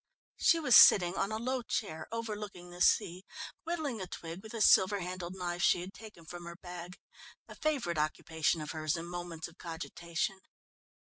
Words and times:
She 0.39 0.59
was 0.59 0.75
sitting 0.75 1.13
on 1.15 1.31
a 1.31 1.37
low 1.37 1.61
chair 1.61 2.07
overlooking 2.11 2.71
the 2.71 2.81
sea, 2.81 3.23
whittling 3.65 4.01
a 4.01 4.07
twig 4.07 4.41
with 4.41 4.55
a 4.55 4.59
silver 4.59 4.99
handled 5.01 5.35
knife 5.35 5.61
she 5.61 5.81
had 5.81 5.93
taken 5.93 6.25
from 6.25 6.45
her 6.45 6.55
bag 6.55 6.97
a 7.47 7.53
favourite 7.53 7.99
occupation 7.99 8.61
of 8.61 8.71
hers 8.71 8.95
in 8.97 9.05
moments 9.05 9.47
of 9.47 9.59
cogitation. 9.59 10.39